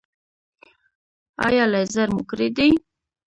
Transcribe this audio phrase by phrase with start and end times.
[1.45, 2.69] ایا لیزر مو کړی دی؟